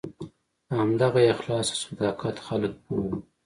په 0.67 0.73
همدغه 0.81 1.21
اخلاص 1.33 1.67
او 1.73 1.79
صداقت 1.85 2.35
خلک 2.47 2.73
پوه 2.83 3.01
وو. 3.09 3.17